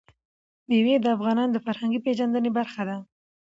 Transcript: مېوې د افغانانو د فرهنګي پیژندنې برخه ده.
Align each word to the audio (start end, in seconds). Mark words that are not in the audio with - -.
مېوې 0.67 0.95
د 1.01 1.05
افغانانو 1.15 1.53
د 1.53 1.57
فرهنګي 1.65 1.99
پیژندنې 2.05 2.49
برخه 2.57 2.81
ده. 2.89 2.97